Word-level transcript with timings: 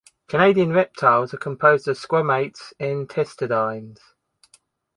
Canadian 0.27 0.71
reptiles 0.73 1.31
are 1.31 1.37
composed 1.37 1.87
of 1.87 1.95
squamates 1.95 2.73
and 2.79 3.07
testudines. 3.07 3.99